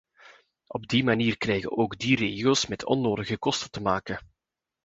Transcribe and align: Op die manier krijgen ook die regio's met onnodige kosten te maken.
Op 0.67 0.87
die 0.87 1.03
manier 1.03 1.37
krijgen 1.37 1.77
ook 1.77 1.97
die 1.99 2.15
regio's 2.15 2.67
met 2.67 2.85
onnodige 2.85 3.37
kosten 3.37 3.71
te 3.71 3.81
maken. 3.81 4.19